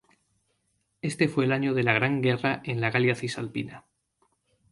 [1.03, 3.85] Este fue el año de la gran guerra en la Galia Cisalpina.